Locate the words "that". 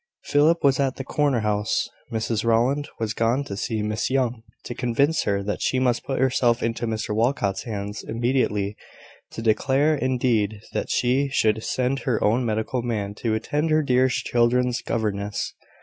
5.43-5.61, 10.73-10.89